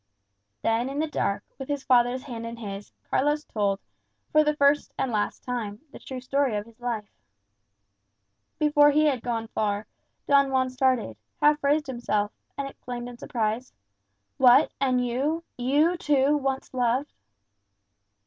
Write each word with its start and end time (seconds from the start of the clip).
Then 0.63 0.89
in 0.89 0.97
the 0.97 1.05
dark, 1.05 1.43
with 1.59 1.67
his 1.69 1.83
father's 1.83 2.23
hand 2.23 2.43
in 2.43 2.57
his, 2.57 2.91
Carlos 3.11 3.43
told, 3.43 3.79
for 4.31 4.43
the 4.43 4.55
first 4.55 4.91
and 4.97 5.11
last 5.11 5.43
time, 5.43 5.79
the 5.91 5.99
true 5.99 6.19
story 6.19 6.55
of 6.55 6.65
his 6.65 6.79
life. 6.79 7.07
Before 8.57 8.89
he 8.89 9.05
had 9.05 9.21
gone 9.21 9.47
far, 9.49 9.85
Don 10.27 10.49
Juan 10.49 10.71
started, 10.71 11.17
half 11.39 11.63
raised 11.63 11.87
him 11.87 11.99
self, 11.99 12.31
and 12.57 12.67
exclaimed 12.67 13.09
in 13.09 13.19
surprise, 13.19 13.73
"What, 14.37 14.71
and 14.81 15.05
you! 15.05 15.43
you 15.55 15.97
too 15.97 16.35
once 16.35 16.73
loved?" 16.73 17.13